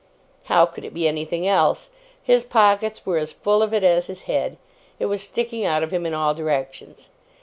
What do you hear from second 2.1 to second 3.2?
His pockets were